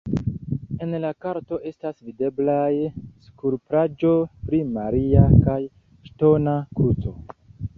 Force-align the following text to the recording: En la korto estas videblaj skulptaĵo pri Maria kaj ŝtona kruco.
En 0.85 0.93
la 1.01 1.09
korto 1.25 1.59
estas 1.71 1.99
videblaj 2.07 2.71
skulptaĵo 3.27 4.15
pri 4.49 4.63
Maria 4.79 5.27
kaj 5.45 5.59
ŝtona 6.09 6.57
kruco. 6.81 7.15